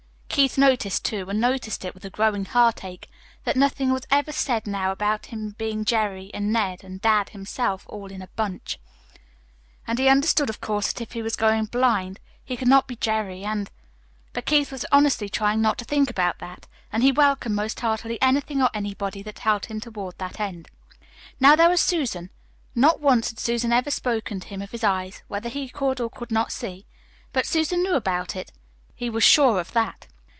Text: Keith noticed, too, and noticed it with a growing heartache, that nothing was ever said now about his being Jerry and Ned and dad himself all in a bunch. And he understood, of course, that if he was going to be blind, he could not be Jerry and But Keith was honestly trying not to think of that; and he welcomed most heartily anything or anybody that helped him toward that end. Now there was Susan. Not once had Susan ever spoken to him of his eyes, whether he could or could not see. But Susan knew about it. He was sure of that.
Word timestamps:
Keith 0.33 0.57
noticed, 0.57 1.03
too, 1.03 1.29
and 1.29 1.41
noticed 1.41 1.83
it 1.83 1.93
with 1.93 2.05
a 2.05 2.09
growing 2.09 2.45
heartache, 2.45 3.09
that 3.43 3.57
nothing 3.57 3.91
was 3.91 4.07
ever 4.09 4.31
said 4.31 4.65
now 4.65 4.91
about 4.91 5.27
his 5.27 5.53
being 5.53 5.83
Jerry 5.85 6.31
and 6.33 6.53
Ned 6.53 6.85
and 6.85 7.01
dad 7.01 7.29
himself 7.29 7.85
all 7.87 8.07
in 8.09 8.21
a 8.21 8.27
bunch. 8.29 8.79
And 9.85 9.99
he 9.99 10.07
understood, 10.07 10.49
of 10.49 10.61
course, 10.61 10.93
that 10.93 11.01
if 11.01 11.11
he 11.11 11.21
was 11.21 11.35
going 11.35 11.65
to 11.65 11.67
be 11.69 11.77
blind, 11.77 12.19
he 12.45 12.55
could 12.55 12.69
not 12.69 12.87
be 12.87 12.95
Jerry 12.95 13.43
and 13.43 13.69
But 14.31 14.45
Keith 14.45 14.71
was 14.71 14.85
honestly 14.91 15.27
trying 15.27 15.61
not 15.61 15.77
to 15.79 15.85
think 15.85 16.09
of 16.09 16.15
that; 16.15 16.65
and 16.93 17.03
he 17.03 17.11
welcomed 17.11 17.55
most 17.55 17.81
heartily 17.81 18.19
anything 18.21 18.63
or 18.63 18.69
anybody 18.73 19.21
that 19.23 19.39
helped 19.39 19.65
him 19.65 19.79
toward 19.81 20.17
that 20.17 20.39
end. 20.39 20.69
Now 21.41 21.55
there 21.57 21.69
was 21.69 21.81
Susan. 21.81 22.29
Not 22.73 23.01
once 23.01 23.29
had 23.29 23.37
Susan 23.39 23.73
ever 23.73 23.91
spoken 23.91 24.39
to 24.39 24.47
him 24.47 24.61
of 24.61 24.71
his 24.71 24.83
eyes, 24.83 25.21
whether 25.27 25.49
he 25.49 25.67
could 25.67 25.99
or 25.99 26.09
could 26.09 26.31
not 26.31 26.53
see. 26.53 26.85
But 27.33 27.45
Susan 27.45 27.83
knew 27.83 27.95
about 27.95 28.35
it. 28.35 28.51
He 28.95 29.07
was 29.09 29.25
sure 29.25 29.59
of 29.59 29.73
that. 29.73 30.07